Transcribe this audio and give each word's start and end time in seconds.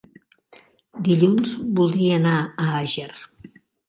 Dilluns 1.07 1.51
voldria 1.79 2.15
anar 2.21 2.33
a 2.39 2.65
Àger. 2.79 3.07